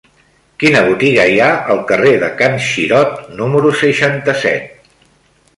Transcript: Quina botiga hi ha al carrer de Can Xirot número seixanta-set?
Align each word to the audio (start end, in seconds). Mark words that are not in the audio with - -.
Quina 0.61 0.79
botiga 0.87 1.25
hi 1.31 1.35
ha 1.43 1.49
al 1.75 1.83
carrer 1.93 2.15
de 2.25 2.31
Can 2.41 2.57
Xirot 2.71 3.15
número 3.43 3.75
seixanta-set? 3.85 4.93